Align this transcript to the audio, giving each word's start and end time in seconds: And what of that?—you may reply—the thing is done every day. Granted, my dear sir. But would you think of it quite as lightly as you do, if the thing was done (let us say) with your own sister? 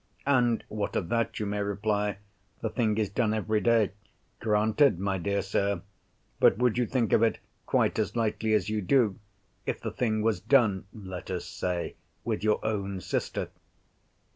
And 0.25 0.63
what 0.67 0.95
of 0.95 1.09
that?—you 1.09 1.45
may 1.45 1.61
reply—the 1.61 2.71
thing 2.71 2.97
is 2.97 3.07
done 3.11 3.35
every 3.35 3.61
day. 3.61 3.91
Granted, 4.39 4.97
my 4.99 5.19
dear 5.19 5.43
sir. 5.43 5.83
But 6.39 6.57
would 6.57 6.79
you 6.79 6.87
think 6.87 7.13
of 7.13 7.21
it 7.21 7.37
quite 7.67 7.99
as 7.99 8.15
lightly 8.15 8.53
as 8.55 8.67
you 8.67 8.81
do, 8.81 9.19
if 9.67 9.79
the 9.79 9.91
thing 9.91 10.23
was 10.23 10.39
done 10.39 10.85
(let 10.91 11.29
us 11.29 11.45
say) 11.45 11.97
with 12.23 12.43
your 12.43 12.59
own 12.65 12.99
sister? 12.99 13.49